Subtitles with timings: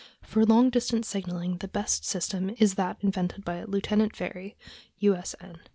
[0.23, 4.57] For long distance signaling the best system is that invented by Lieutenant Very,
[4.97, 5.15] U.
[5.15, 5.35] S.
[5.39, 5.59] N.